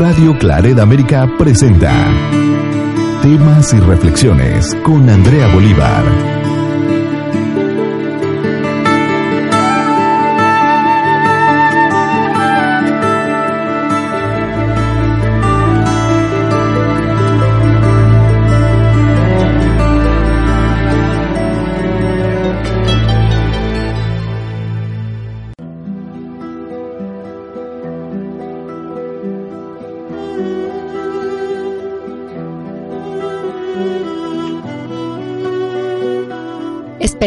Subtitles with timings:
[0.00, 1.92] Radio Claret América presenta
[3.20, 6.02] Temas y Reflexiones con Andrea Bolívar.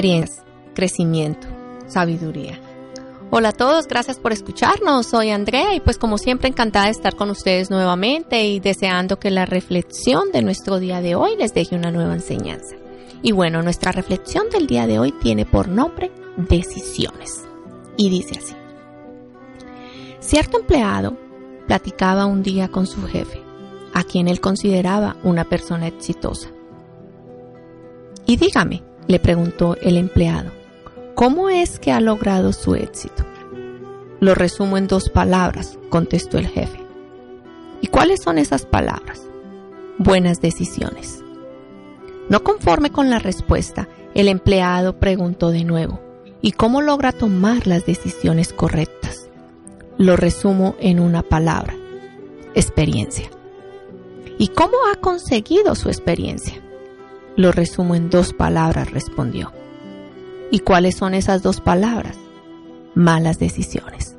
[0.03, 0.43] Experiencia,
[0.75, 1.47] crecimiento,
[1.87, 2.59] sabiduría.
[3.31, 5.05] Hola a todos, gracias por escucharnos.
[5.05, 9.31] Soy Andrea y pues como siempre encantada de estar con ustedes nuevamente y deseando que
[9.31, 12.75] la reflexión de nuestro día de hoy les deje una nueva enseñanza.
[13.21, 17.45] Y bueno, nuestra reflexión del día de hoy tiene por nombre decisiones.
[17.95, 18.55] Y dice así.
[20.19, 21.17] Cierto empleado
[21.65, 23.41] platicaba un día con su jefe,
[23.93, 26.49] a quien él consideraba una persona exitosa.
[28.25, 30.49] Y dígame, le preguntó el empleado.
[31.13, 33.23] ¿Cómo es que ha logrado su éxito?
[34.19, 36.79] Lo resumo en dos palabras, contestó el jefe.
[37.79, 39.21] ¿Y cuáles son esas palabras?
[39.99, 41.23] Buenas decisiones.
[42.27, 45.99] No conforme con la respuesta, el empleado preguntó de nuevo,
[46.41, 49.29] ¿y cómo logra tomar las decisiones correctas?
[49.99, 51.75] Lo resumo en una palabra,
[52.55, 53.29] experiencia.
[54.39, 56.62] ¿Y cómo ha conseguido su experiencia?
[57.35, 59.51] Lo resumo en dos palabras, respondió.
[60.51, 62.15] ¿Y cuáles son esas dos palabras?
[62.93, 64.15] Malas decisiones.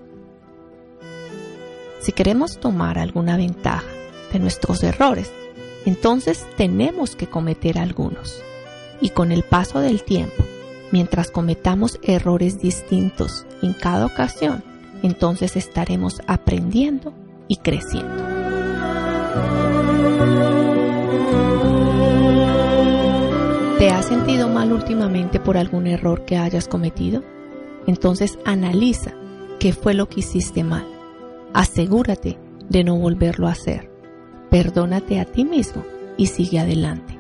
[2.01, 3.87] Si queremos tomar alguna ventaja
[4.33, 5.31] de nuestros errores,
[5.87, 8.43] entonces tenemos que cometer algunos.
[9.01, 10.45] Y con el paso del tiempo,
[10.91, 14.65] mientras cometamos errores distintos en cada ocasión,
[15.05, 17.15] entonces estaremos aprendiendo
[17.47, 18.25] y creciendo.
[23.79, 27.23] ¿Te has sentido mal últimamente por algún error que hayas cometido?
[27.87, 29.13] Entonces analiza
[29.59, 30.87] qué fue lo que hiciste mal.
[31.53, 33.91] Asegúrate de no volverlo a hacer.
[34.49, 35.85] Perdónate a ti mismo
[36.17, 37.19] y sigue adelante.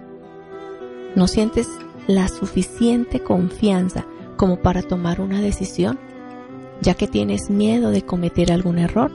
[1.17, 1.69] ¿No sientes
[2.07, 4.07] la suficiente confianza
[4.37, 5.99] como para tomar una decisión?
[6.81, 9.11] ¿Ya que tienes miedo de cometer algún error?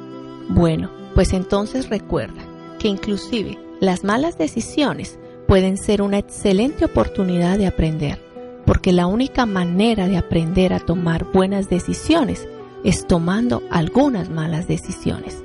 [0.50, 2.42] Bueno, pues entonces recuerda
[2.80, 5.19] que inclusive las malas decisiones
[5.50, 8.22] pueden ser una excelente oportunidad de aprender,
[8.68, 12.48] porque la única manera de aprender a tomar buenas decisiones
[12.84, 15.44] es tomando algunas malas decisiones.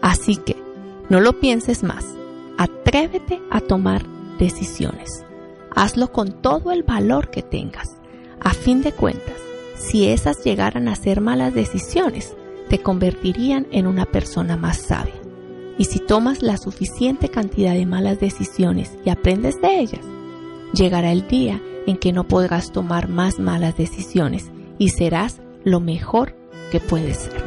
[0.00, 0.54] Así que,
[1.08, 2.04] no lo pienses más,
[2.56, 4.04] atrévete a tomar
[4.38, 5.24] decisiones.
[5.74, 7.96] Hazlo con todo el valor que tengas.
[8.38, 9.34] A fin de cuentas,
[9.76, 12.36] si esas llegaran a ser malas decisiones,
[12.68, 15.21] te convertirían en una persona más sabia.
[15.78, 20.04] Y si tomas la suficiente cantidad de malas decisiones y aprendes de ellas,
[20.72, 26.34] llegará el día en que no podrás tomar más malas decisiones y serás lo mejor
[26.70, 27.44] que puedes ser.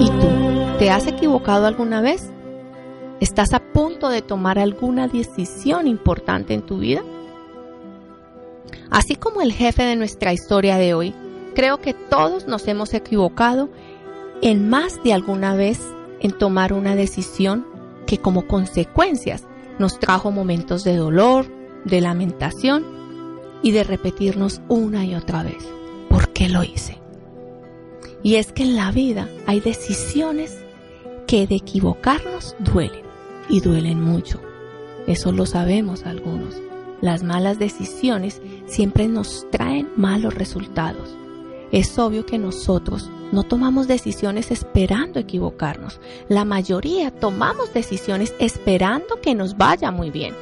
[0.00, 0.78] ¿Y tú?
[0.78, 2.30] ¿Te has equivocado alguna vez?
[3.20, 7.02] ¿Estás a punto de tomar alguna decisión importante en tu vida?
[8.90, 11.14] Así como el jefe de nuestra historia de hoy,
[11.54, 13.68] creo que todos nos hemos equivocado
[14.42, 15.80] en más de alguna vez
[16.20, 17.64] en tomar una decisión
[18.06, 19.44] que como consecuencias
[19.78, 21.46] nos trajo momentos de dolor,
[21.84, 22.84] de lamentación
[23.62, 25.64] y de repetirnos una y otra vez,
[26.08, 26.98] ¿por qué lo hice?
[28.24, 30.58] Y es que en la vida hay decisiones
[31.26, 33.04] que de equivocarnos duelen
[33.48, 34.40] y duelen mucho.
[35.06, 36.60] Eso lo sabemos algunos.
[37.00, 41.16] Las malas decisiones siempre nos traen malos resultados.
[41.72, 45.98] Es obvio que nosotros no tomamos decisiones esperando equivocarnos.
[46.28, 50.34] La mayoría tomamos decisiones esperando que nos vaya muy bien.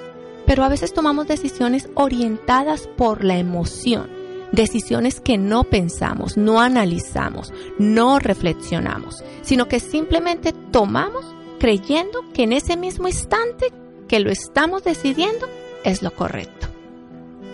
[0.45, 4.11] Pero a veces tomamos decisiones orientadas por la emoción.
[4.51, 11.25] Decisiones que no pensamos, no analizamos, no reflexionamos, sino que simplemente tomamos
[11.61, 13.73] creyendo que en ese mismo instante
[14.09, 15.47] que lo estamos decidiendo
[15.85, 16.67] es lo correcto.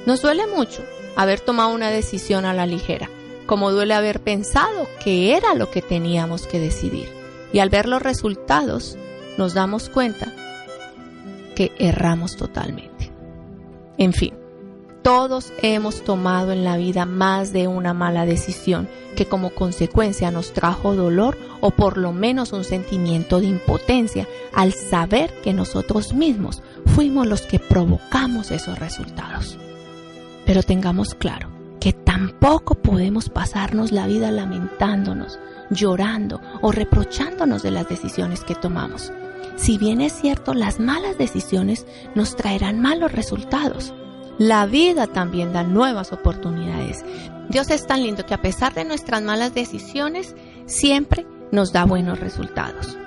[0.06, 0.82] Nos duele mucho
[1.16, 3.10] haber tomado una decisión a la ligera
[3.46, 7.08] como duele haber pensado que era lo que teníamos que decidir.
[7.52, 8.98] Y al ver los resultados,
[9.38, 10.32] nos damos cuenta
[11.54, 13.12] que erramos totalmente.
[13.98, 14.34] En fin,
[15.02, 20.52] todos hemos tomado en la vida más de una mala decisión que como consecuencia nos
[20.52, 26.62] trajo dolor o por lo menos un sentimiento de impotencia al saber que nosotros mismos
[26.94, 29.56] fuimos los que provocamos esos resultados.
[30.44, 31.55] Pero tengamos claro,
[31.86, 35.38] que tampoco podemos pasarnos la vida lamentándonos,
[35.70, 39.12] llorando o reprochándonos de las decisiones que tomamos.
[39.54, 41.86] Si bien es cierto, las malas decisiones
[42.16, 43.94] nos traerán malos resultados.
[44.36, 47.04] La vida también da nuevas oportunidades.
[47.50, 50.34] Dios es tan lindo que a pesar de nuestras malas decisiones,
[50.64, 52.98] siempre nos da buenos resultados.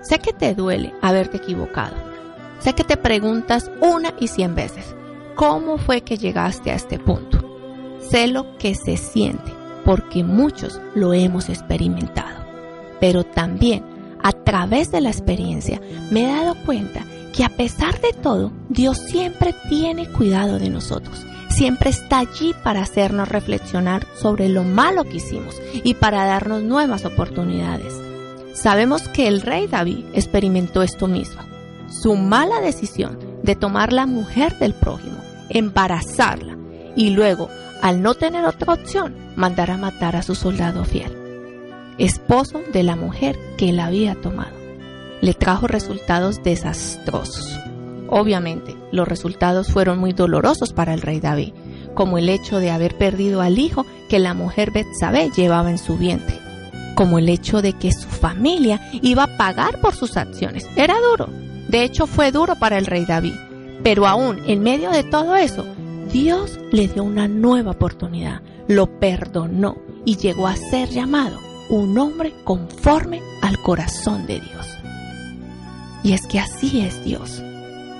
[0.00, 1.96] Sé que te duele haberte equivocado.
[2.60, 4.96] Sé que te preguntas una y cien veces,
[5.34, 7.39] ¿cómo fue que llegaste a este punto?
[8.10, 9.52] Sé lo que se siente,
[9.84, 12.44] porque muchos lo hemos experimentado.
[13.00, 13.84] Pero también,
[14.22, 15.80] a través de la experiencia,
[16.10, 21.24] me he dado cuenta que a pesar de todo, Dios siempre tiene cuidado de nosotros.
[21.48, 27.04] Siempre está allí para hacernos reflexionar sobre lo malo que hicimos y para darnos nuevas
[27.04, 27.94] oportunidades.
[28.54, 31.42] Sabemos que el rey David experimentó esto mismo.
[31.88, 35.18] Su mala decisión de tomar la mujer del prójimo,
[35.48, 36.56] embarazarla
[36.96, 37.48] y luego,
[37.82, 41.12] al no tener otra opción, mandar a matar a su soldado fiel,
[41.98, 44.60] esposo de la mujer que él había tomado
[45.20, 47.58] le trajo resultados desastrosos.
[48.08, 51.52] Obviamente, los resultados fueron muy dolorosos para el rey David,
[51.94, 55.96] como el hecho de haber perdido al hijo que la mujer Betsabé llevaba en su
[55.96, 56.38] vientre,
[56.94, 60.66] como el hecho de que su familia iba a pagar por sus acciones.
[60.76, 61.28] Era duro.
[61.68, 63.34] De hecho, fue duro para el rey David.
[63.84, 65.64] Pero aún en medio de todo eso,
[66.12, 72.34] Dios le dio una nueva oportunidad, lo perdonó y llegó a ser llamado un hombre
[72.42, 74.66] conforme al corazón de Dios.
[76.02, 77.40] Y es que así es Dios.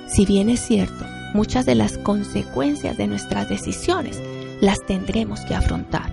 [0.09, 1.05] Si bien es cierto,
[1.35, 4.21] muchas de las consecuencias de nuestras decisiones
[4.61, 6.13] las tendremos que afrontar.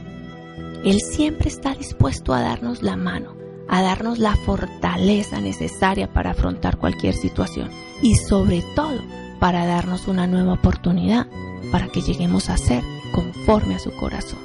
[0.85, 3.35] Él siempre está dispuesto a darnos la mano,
[3.67, 7.71] a darnos la fortaleza necesaria para afrontar cualquier situación
[8.03, 9.01] y sobre todo
[9.39, 11.25] para darnos una nueva oportunidad
[11.71, 14.39] para que lleguemos a ser conforme a su corazón.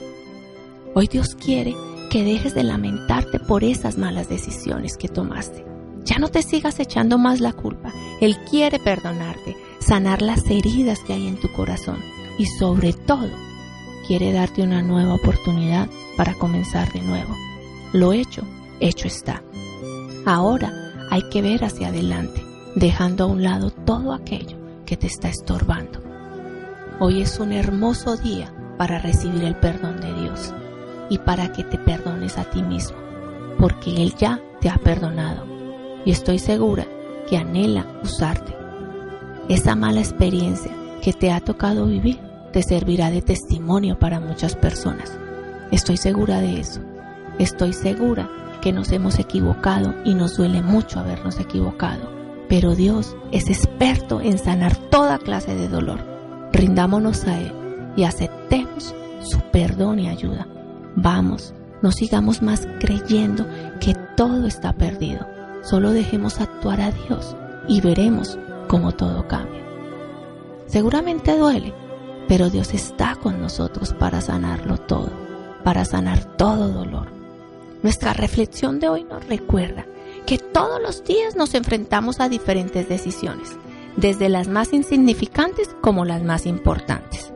[0.94, 1.75] Hoy Dios quiere
[2.11, 5.73] que dejes de lamentarte por esas malas decisiones que tomaste
[6.05, 7.93] ya no te sigas echando más la culpa.
[8.20, 11.99] Él quiere perdonarte, sanar las heridas que hay en tu corazón
[12.38, 13.31] y sobre todo
[14.06, 17.35] quiere darte una nueva oportunidad para comenzar de nuevo.
[17.93, 18.43] Lo hecho,
[18.81, 19.43] hecho está.
[20.26, 20.73] Ahora
[21.11, 22.43] hay que ver hacia adelante,
[22.75, 24.56] dejando a un lado todo aquello
[24.87, 26.00] que te está estorbando.
[27.04, 30.54] Hoy es un hermoso día para recibir el perdón de Dios
[31.08, 32.96] y para que te perdones a ti mismo,
[33.58, 35.44] porque Él ya te ha perdonado
[36.04, 36.87] y estoy segura
[37.28, 38.54] que anhela usarte.
[39.49, 40.70] Esa mala experiencia
[41.02, 42.20] que te ha tocado vivir
[42.52, 45.19] te servirá de testimonio para muchas personas.
[45.72, 46.82] Estoy segura de eso.
[47.40, 52.08] Estoy segura que nos hemos equivocado y nos duele mucho habernos equivocado.
[52.49, 56.12] Pero Dios es experto en sanar toda clase de dolor.
[56.52, 57.52] Rindámonos a Él
[57.96, 60.46] y aceptemos su perdón y ayuda.
[60.96, 63.46] Vamos, no sigamos más creyendo
[63.81, 65.26] que todo está perdido
[65.62, 67.37] Solo dejemos actuar a Dios
[67.69, 69.62] y veremos cómo todo cambia.
[70.66, 71.72] Seguramente duele,
[72.26, 75.12] pero Dios está con nosotros para sanarlo todo,
[75.62, 77.12] para sanar todo dolor.
[77.84, 79.87] Nuestra reflexión de hoy nos recuerda
[80.26, 83.56] que todos los días nos enfrentamos a diferentes decisiones,
[83.96, 87.32] desde las más insignificantes como las más importantes.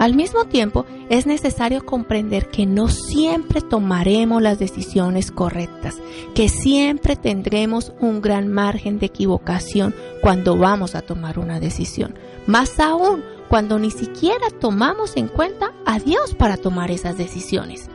[0.00, 5.98] Al mismo tiempo, es necesario comprender que no siempre tomaremos las decisiones correctas,
[6.34, 12.14] que siempre tendremos un gran margen de equivocación cuando vamos a tomar una decisión,
[12.46, 17.90] más aún cuando ni siquiera tomamos en cuenta a Dios para tomar esas decisiones.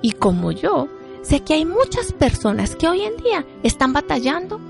[0.00, 0.86] Y como yo,
[1.22, 4.60] sé que hay muchas personas que hoy en día están batallando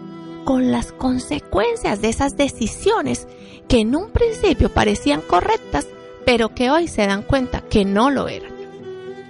[0.45, 3.27] con las consecuencias de esas decisiones
[3.69, 5.87] que en un principio parecían correctas,
[6.25, 8.53] pero que hoy se dan cuenta que no lo eran.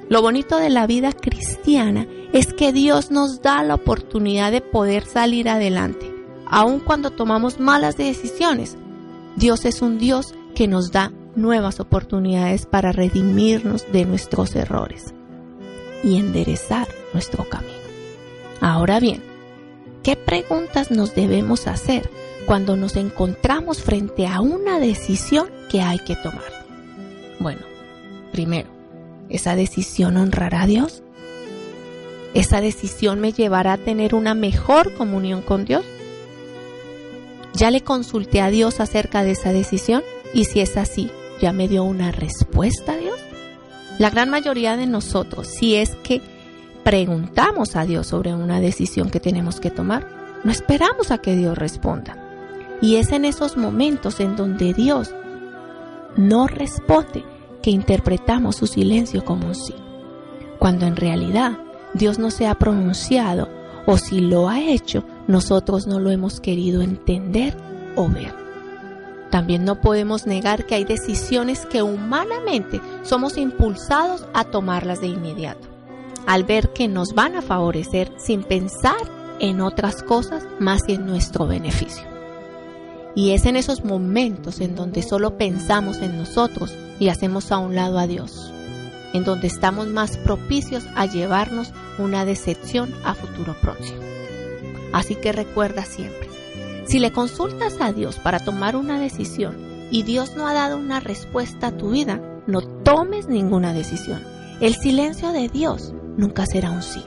[0.09, 5.07] Lo bonito de la vida cristiana es que Dios nos da la oportunidad de poder
[5.07, 6.13] salir adelante,
[6.47, 8.77] aun cuando tomamos malas decisiones.
[9.37, 15.15] Dios es un Dios que nos da nuevas oportunidades para redimirnos de nuestros errores
[16.05, 17.73] y enderezar nuestro camino.
[18.61, 19.32] Ahora bien,
[20.03, 22.11] ¿qué preguntas nos debemos hacer
[22.47, 26.67] cuando nos encontramos frente a una decisión que hay que tomar?
[27.39, 27.61] Bueno,
[28.33, 28.69] primero,
[29.29, 31.03] ¿esa decisión honrará a Dios?
[32.35, 35.85] ¿Esa decisión me llevará a tener una mejor comunión con Dios?
[37.55, 40.03] ¿Ya le consulté a Dios acerca de esa decisión?
[40.33, 43.21] Y si es así, ¿ya me dio una respuesta a Dios?
[43.99, 46.23] La gran mayoría de nosotros, si es que
[46.85, 50.07] preguntamos a Dios sobre una decisión que tenemos que tomar,
[50.45, 52.17] no esperamos a que Dios responda.
[52.81, 55.15] Y es en esos momentos en donde Dios
[56.17, 57.25] no responde
[57.63, 59.75] que interpretamos su silencio como un sí,
[60.59, 61.59] cuando en realidad
[61.95, 63.49] Dios no se ha pronunciado
[63.87, 67.57] o si lo ha hecho, nosotros no lo hemos querido entender
[67.97, 68.35] o ver.
[69.31, 75.69] También no podemos negar que hay decisiones que humanamente somos impulsados a tomarlas de inmediato,
[76.27, 78.97] al ver que nos van a favorecer sin pensar
[79.39, 82.05] en otras cosas más que en nuestro beneficio.
[83.15, 87.75] Y es en esos momentos en donde solo pensamos en nosotros y hacemos a un
[87.75, 88.53] lado a Dios,
[89.13, 94.01] en donde estamos más propicios a llevarnos una decepción a futuro próximo.
[94.93, 96.29] Así que recuerda siempre,
[96.87, 99.57] si le consultas a Dios para tomar una decisión
[99.91, 104.23] y Dios no ha dado una respuesta a tu vida, no tomes ninguna decisión.
[104.61, 107.03] El silencio de Dios nunca será un sí.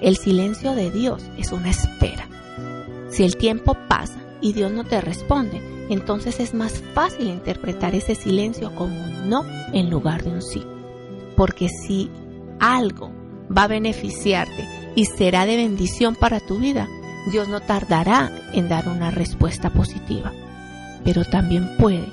[0.00, 2.28] El silencio de Dios es una espera.
[3.10, 8.14] Si el tiempo pasa y Dios no te responde, entonces es más fácil interpretar ese
[8.14, 10.62] silencio como un no en lugar de un sí.
[11.36, 12.10] Porque si
[12.58, 13.10] algo
[13.56, 16.88] va a beneficiarte y será de bendición para tu vida,
[17.30, 20.32] Dios no tardará en dar una respuesta positiva.
[21.04, 22.06] Pero también puede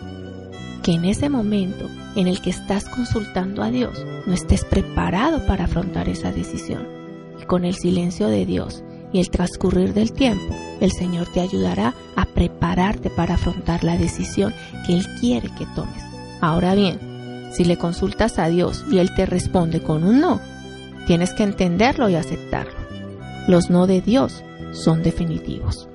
[0.84, 5.64] que en ese momento en el que estás consultando a Dios no estés preparado para
[5.64, 6.88] afrontar esa decisión
[7.48, 12.26] con el silencio de Dios y el transcurrir del tiempo, el Señor te ayudará a
[12.26, 14.54] prepararte para afrontar la decisión
[14.86, 16.04] que Él quiere que tomes.
[16.42, 17.00] Ahora bien,
[17.52, 20.42] si le consultas a Dios y Él te responde con un no,
[21.06, 22.74] tienes que entenderlo y aceptarlo.
[23.48, 25.88] Los no de Dios son definitivos.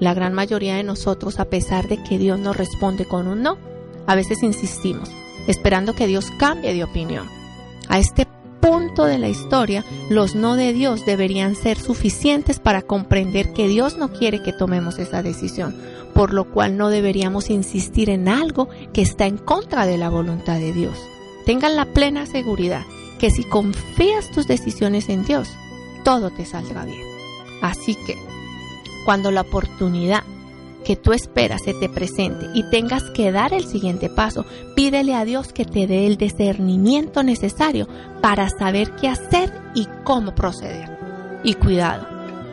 [0.00, 3.58] La gran mayoría de nosotros, a pesar de que Dios nos responde con un no,
[4.06, 5.10] a veces insistimos,
[5.46, 7.28] esperando que Dios cambie de opinión.
[7.88, 8.26] A este
[8.60, 13.96] punto de la historia, los no de Dios deberían ser suficientes para comprender que Dios
[13.96, 15.76] no quiere que tomemos esa decisión,
[16.14, 20.58] por lo cual no deberíamos insistir en algo que está en contra de la voluntad
[20.58, 20.96] de Dios.
[21.46, 22.84] Tengan la plena seguridad
[23.18, 25.48] que si confías tus decisiones en Dios,
[26.04, 27.02] todo te saldrá bien.
[27.62, 28.16] Así que,
[29.04, 30.24] cuando la oportunidad
[30.84, 34.44] que tú esperas se te presente y tengas que dar el siguiente paso,
[34.74, 37.88] pídele a Dios que te dé el discernimiento necesario
[38.20, 40.98] para saber qué hacer y cómo proceder.
[41.42, 42.06] Y cuidado,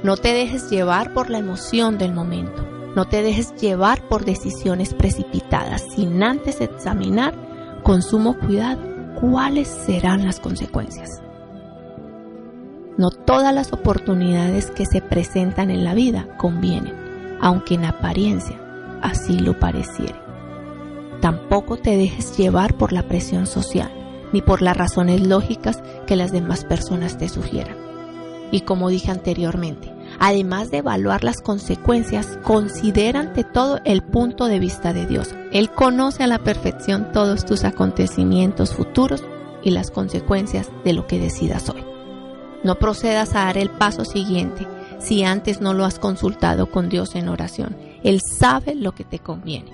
[0.04, 2.66] no te dejes llevar por la emoción del momento,
[2.96, 7.36] no te dejes llevar por decisiones precipitadas sin antes examinar
[7.84, 8.82] con sumo cuidado
[9.20, 11.22] cuáles serán las consecuencias.
[12.98, 17.07] No todas las oportunidades que se presentan en la vida convienen
[17.42, 18.60] aunque en apariencia
[19.02, 20.16] así lo pareciere.
[21.22, 23.92] Tampoco te dejes llevar por la presión social,
[24.34, 27.76] ni por las razones lógicas que las demás personas te sugieran.
[28.52, 34.60] Y como dije anteriormente, además de evaluar las consecuencias, considera ante todo el punto de
[34.60, 35.34] vista de Dios.
[35.52, 39.24] Él conoce a la perfección todos tus acontecimientos futuros
[39.64, 41.84] y las consecuencias de lo que decidas hoy.
[42.64, 44.66] No procedas a dar el paso siguiente
[45.00, 47.76] si antes no lo has consultado con Dios en oración.
[48.04, 49.72] Él sabe lo que te conviene.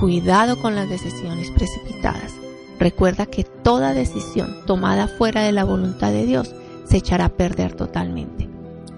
[0.00, 2.32] Cuidado con las decisiones precipitadas.
[2.78, 7.74] Recuerda que toda decisión tomada fuera de la voluntad de Dios se echará a perder
[7.74, 8.48] totalmente.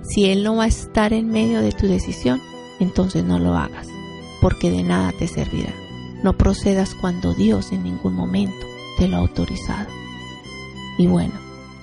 [0.02, 2.40] Si Él no va a estar en medio de tu decisión,
[2.80, 3.88] entonces no lo hagas,
[4.40, 5.72] porque de nada te servirá.
[6.22, 8.66] No procedas cuando Dios en ningún momento
[8.98, 9.88] te lo ha autorizado.
[10.98, 11.34] Y bueno,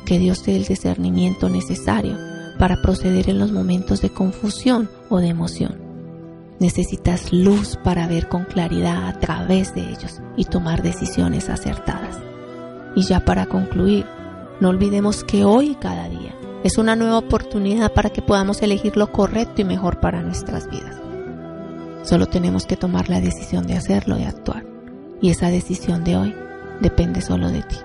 [0.05, 5.19] que Dios te dé el discernimiento necesario para proceder en los momentos de confusión o
[5.19, 5.77] de emoción.
[6.59, 12.17] Necesitas luz para ver con claridad a través de ellos y tomar decisiones acertadas.
[12.95, 14.05] Y ya para concluir,
[14.59, 19.11] no olvidemos que hoy cada día es una nueva oportunidad para que podamos elegir lo
[19.11, 20.95] correcto y mejor para nuestras vidas.
[22.03, 24.65] Solo tenemos que tomar la decisión de hacerlo y actuar.
[25.21, 26.35] Y esa decisión de hoy
[26.81, 27.77] depende solo de ti.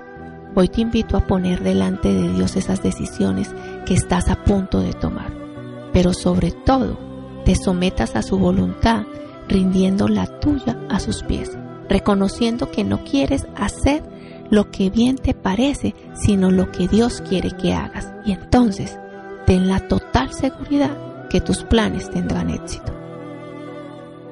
[0.54, 3.50] Hoy te invito a poner delante de Dios esas decisiones
[3.88, 5.32] que estás a punto de tomar,
[5.94, 6.98] pero sobre todo
[7.46, 9.04] te sometas a su voluntad,
[9.48, 11.56] rindiendo la tuya a sus pies,
[11.88, 14.02] reconociendo que no quieres hacer
[14.50, 18.12] lo que bien te parece, sino lo que Dios quiere que hagas.
[18.26, 18.98] Y entonces,
[19.46, 22.92] ten la total seguridad que tus planes tendrán éxito.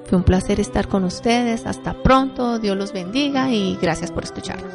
[0.05, 1.67] Fue un placer estar con ustedes.
[1.67, 2.59] Hasta pronto.
[2.59, 4.73] Dios los bendiga y gracias por escucharnos.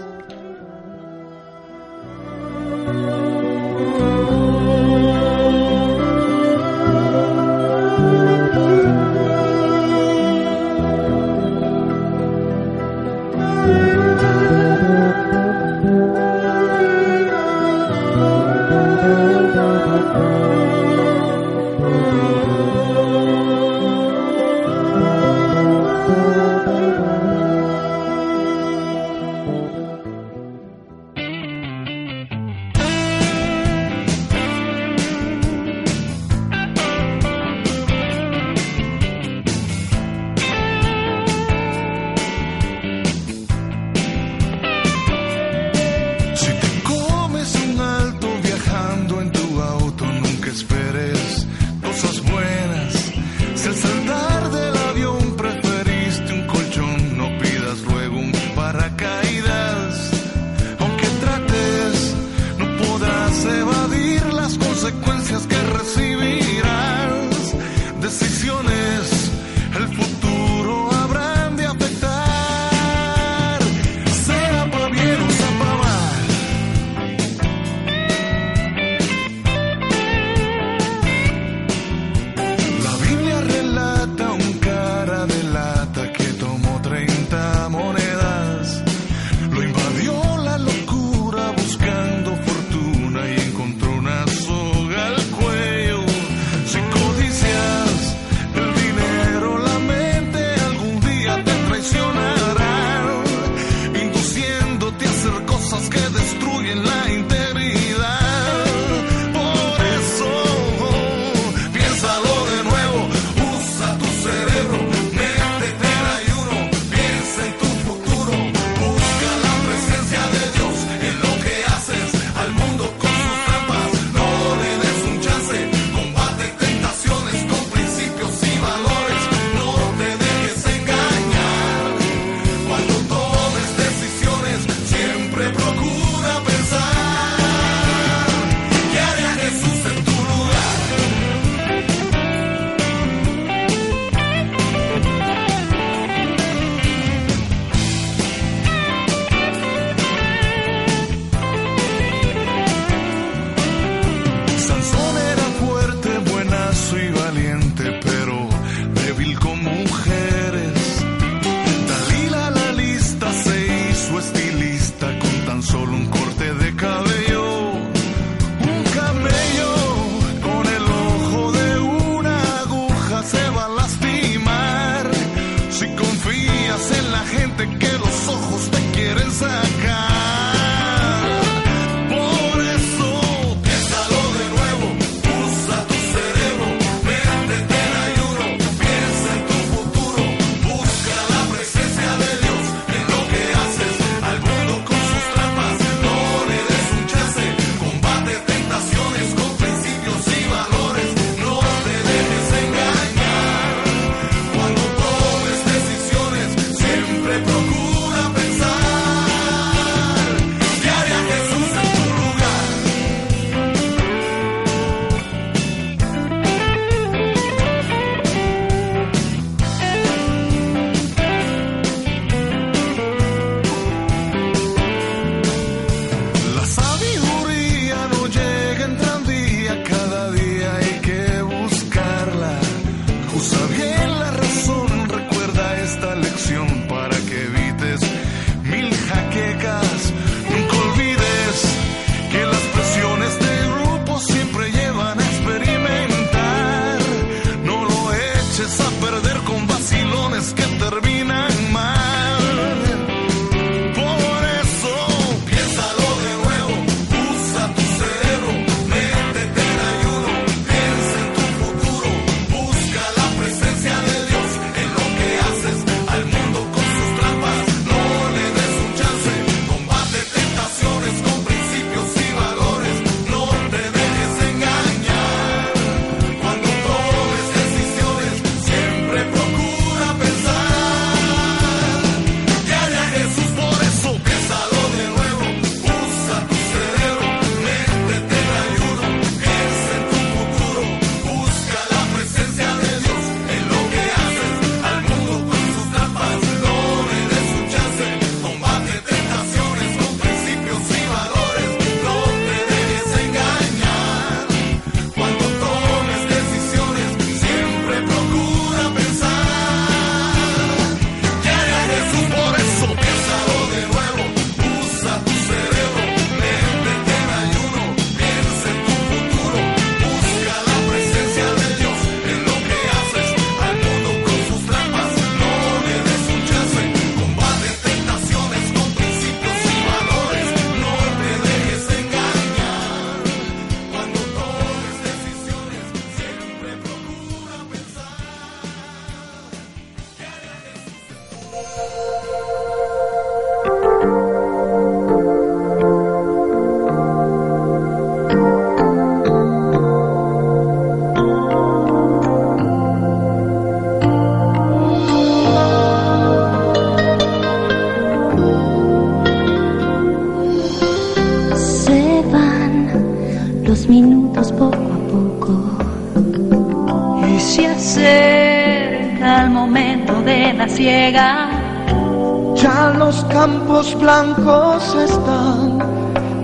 [373.99, 375.79] Campos blancos están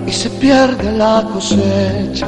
[0.05, 2.27] y se pierde la cosecha.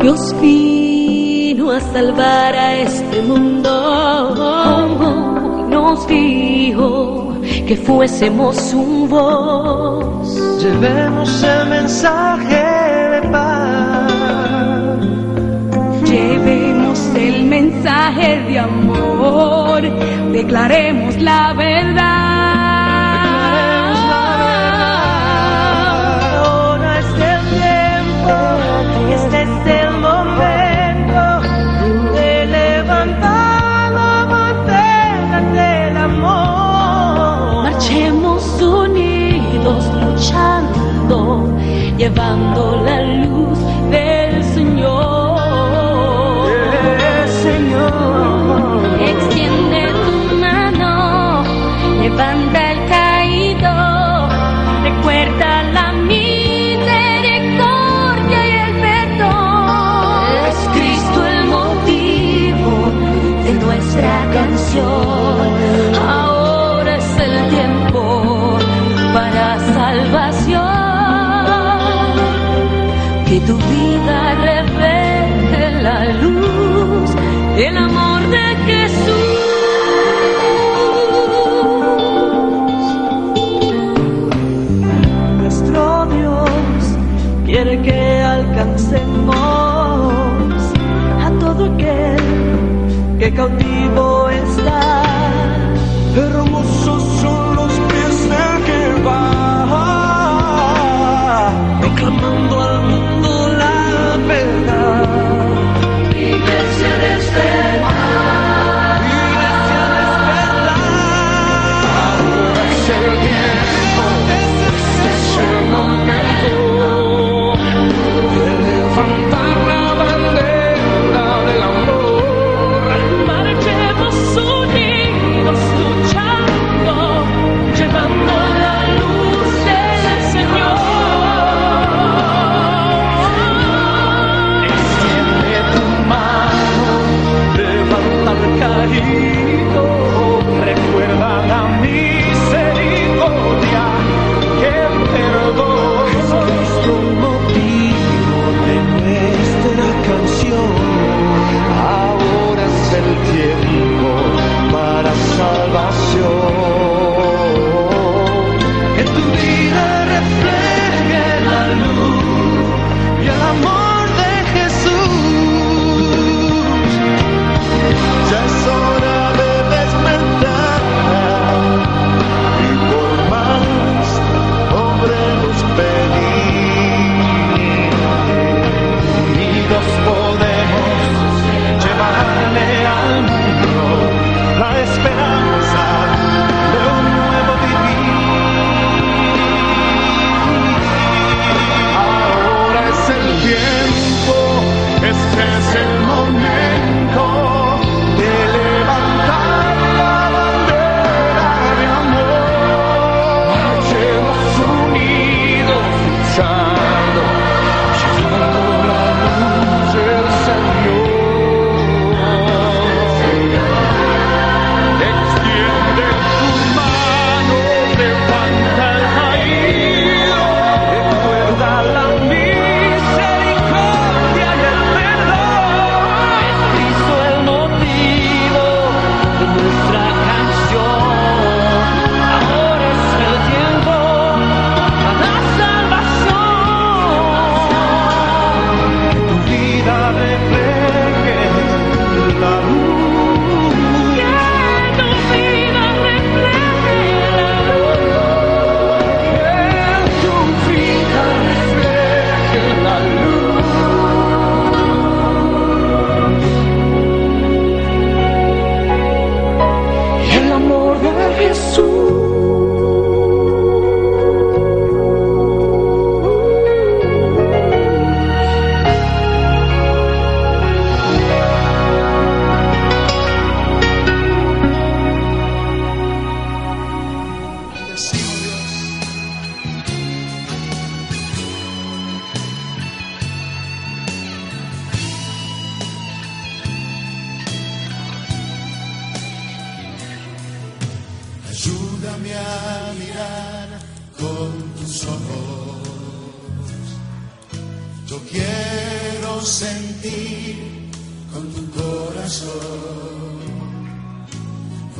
[0.00, 3.70] Dios vino a salvar a este mundo
[5.66, 7.34] y nos dijo
[7.66, 10.62] que fuésemos un voz.
[10.62, 12.64] Llevemos el mensaje
[13.10, 14.12] de paz.
[16.04, 16.67] Llevemos el
[17.88, 19.80] mensaje de amor,
[20.32, 22.04] declaremos la verdad.
[26.44, 28.34] Ahora es el tiempo,
[29.14, 31.22] este es el momento
[32.14, 37.62] de levantar la bandera del amor.
[37.72, 41.18] Marchemos unidos, luchando,
[41.96, 42.77] llevando
[76.14, 77.10] luz
[77.56, 79.38] del amor de Jesús.
[85.38, 86.80] Nuestro Dios
[87.46, 89.37] quiere que alcancemos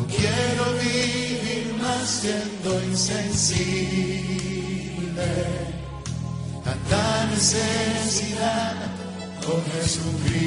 [0.09, 3.68] quiero vivir más siendo insensible.
[6.64, 8.75] Tanta necesidad
[9.44, 10.38] con Jesucristo.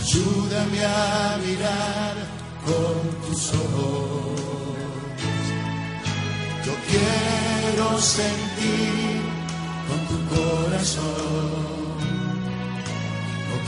[0.00, 2.14] Ayúdame a mirar
[2.66, 4.40] con tus ojos.
[6.66, 9.22] Yo quiero sentir
[9.88, 11.71] con tu corazón.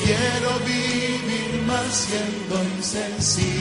[0.02, 3.54] Quiero vivir más siendo insensible.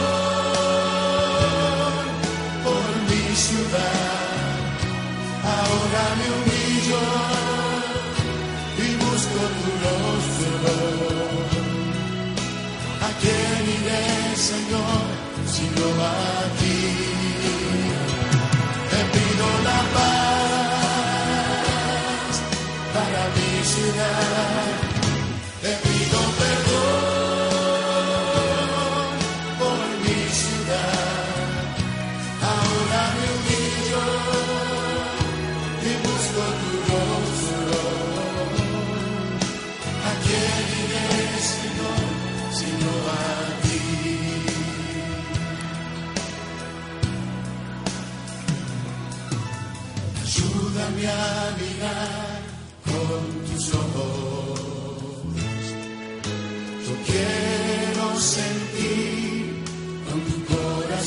[2.64, 3.97] por mi ciudad.
[14.48, 15.04] Señor,
[15.46, 16.12] sino a
[16.58, 16.67] ti?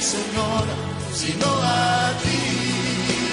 [0.00, 0.64] iré, Señor,
[1.14, 2.40] sino a ti?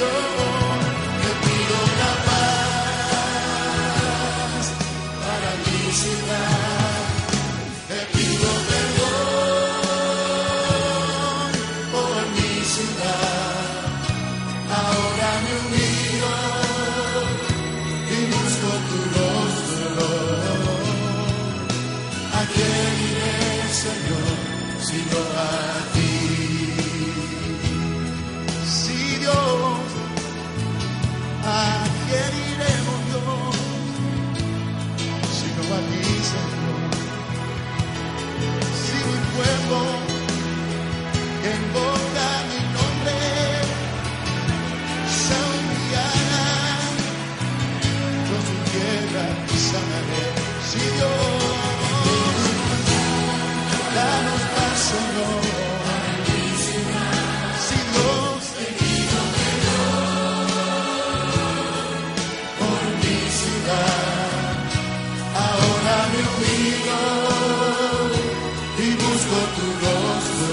[0.02, 0.78] Oh,
[1.22, 3.56] te pido la paz
[5.24, 7.02] para mi ciudad.
[7.88, 9.10] Te pido perdón
[11.92, 13.17] por mi ciudad.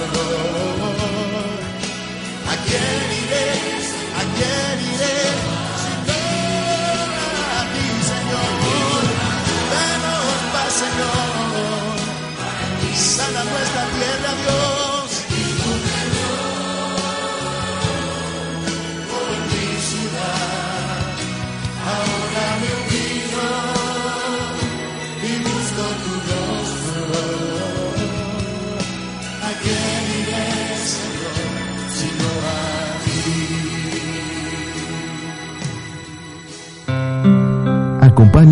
[0.07, 0.45] Rostro.
[0.51, 0.54] ¿A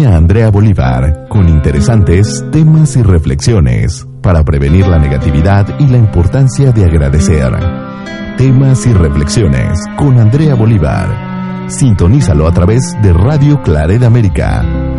[0.04, 6.72] A Andrea Bolívar con interesantes temas y reflexiones para prevenir la negatividad y la importancia
[6.72, 7.52] de agradecer.
[8.36, 11.70] Temas y reflexiones con Andrea Bolívar.
[11.70, 14.91] Sintonízalo a través de Radio Claret América